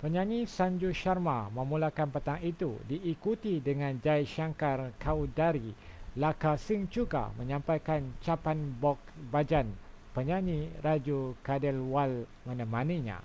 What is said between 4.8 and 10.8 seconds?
choudhary. [lakka singh juga] menyampaikan chhappan bhog bhajan. penyanyi